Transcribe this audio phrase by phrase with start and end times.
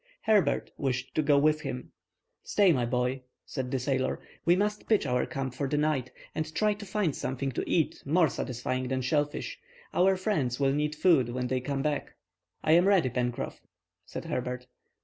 [0.23, 1.91] Herbert wished to go with him.
[2.41, 4.19] "Stay, my boy," said the sailor.
[4.45, 8.01] "We must pitch our camp for the night, and try to find something to eat
[8.03, 9.59] more satisfying than shellfish.
[9.93, 12.15] Our friends will need food when they come back."
[12.63, 13.61] "I am ready, Pencroff,"
[14.03, 14.65] said Herbert.